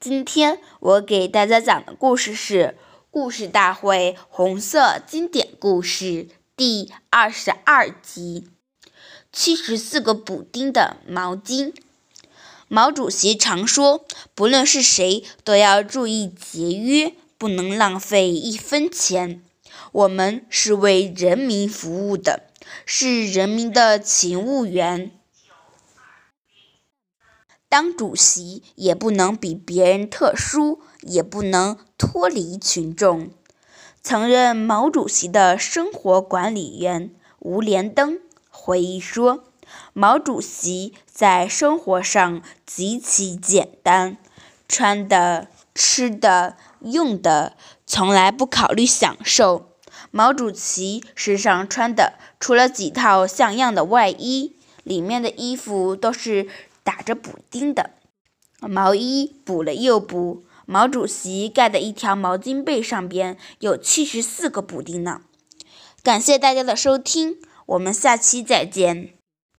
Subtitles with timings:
[0.00, 2.76] 今天我给大家讲的故事是
[3.10, 6.04] 《故事大会红色经典故事》
[6.56, 8.48] 第二十二集：
[9.32, 11.72] 七十四个补丁的毛巾。
[12.68, 19.42] 毛主席常说，不论是谁，都要注意节约，不能浪费一分钱。
[19.92, 22.44] 我们是为人民服务的，
[22.84, 25.12] 是人民的勤务员。
[27.74, 33.30] 当主席也不能比别人特殊，也不能脱离群众。
[34.00, 39.42] 曾任毛主席的生活管理员吴连登回忆说
[39.92, 44.18] ：“毛主席在生活上极其简单，
[44.68, 49.70] 穿的、吃的、用的，从来不考虑享受。
[50.12, 56.46] 毛主席身上穿的，除了几套像样的外衣，里面的衣服都是。”
[56.84, 57.90] 打着补丁的
[58.60, 65.22] 毛衣补了又补，毛主席盖的一条毛巾被上边有七十四个补丁呢。
[66.02, 69.14] 感谢大家的收听，我们下期再见。